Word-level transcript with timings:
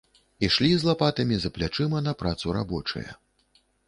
Ішлі 0.45 0.69
з 0.83 0.85
лапатамі 0.87 1.37
за 1.43 1.51
плячыма 1.57 1.99
на 2.07 2.13
працу 2.21 2.55
рабочыя. 2.57 3.11